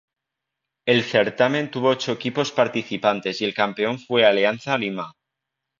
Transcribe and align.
El 0.87 1.03
certamen 1.03 1.69
tuvo 1.69 1.89
ocho 1.89 2.11
equipos 2.13 2.51
participantes 2.51 3.39
y 3.41 3.45
el 3.45 3.53
campeón 3.53 3.99
fue 3.99 4.25
Alianza 4.25 4.75
Lima. 4.75 5.13